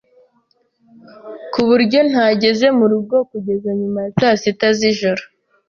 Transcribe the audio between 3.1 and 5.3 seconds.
kugeza nyuma ya saa sita z'ijoro.